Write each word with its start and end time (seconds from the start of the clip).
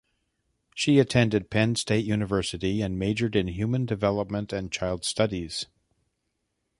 She 0.73 0.97
attended 0.97 1.51
Penn 1.51 1.75
State 1.75 2.05
University 2.05 2.81
and 2.81 2.97
majored 2.97 3.35
in 3.35 3.45
human 3.49 3.85
development 3.85 4.51
and 4.51 4.71
child 4.71 5.05
studies. 5.05 5.67